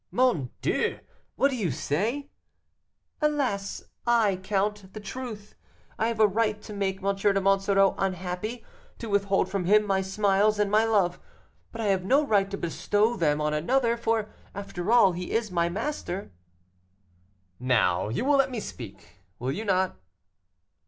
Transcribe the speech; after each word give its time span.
"Mon 0.09 0.49
Dieu! 0.63 0.97
What 1.35 1.51
do 1.51 1.55
you 1.55 1.69
say?" 1.69 2.31
"Alas 3.21 3.83
I 4.07 4.37
count, 4.37 4.91
the 4.93 4.99
truth; 4.99 5.53
I 5.99 6.07
have 6.07 6.19
a 6.19 6.25
right 6.25 6.59
to 6.63 6.73
make 6.73 7.03
M. 7.03 7.15
de 7.15 7.39
Monsoreau 7.39 7.93
unhappy, 7.99 8.65
to 8.97 9.09
withhold 9.09 9.47
from 9.47 9.65
him 9.65 9.85
my 9.85 10.01
smiles 10.01 10.57
and 10.57 10.71
my 10.71 10.85
love, 10.85 11.19
but 11.71 11.81
I 11.81 11.85
have 11.89 12.03
no 12.03 12.25
right 12.25 12.49
to 12.49 12.57
bestow 12.57 13.15
them 13.15 13.39
on 13.39 13.53
another: 13.53 13.95
for, 13.95 14.31
after 14.55 14.91
all, 14.91 15.11
he 15.11 15.33
is 15.33 15.51
my 15.51 15.69
master." 15.69 16.31
"Now, 17.59 18.09
you 18.09 18.25
will 18.25 18.37
let 18.37 18.49
me 18.49 18.59
speak, 18.59 19.19
will 19.37 19.51
you 19.51 19.65
not?" 19.65 19.97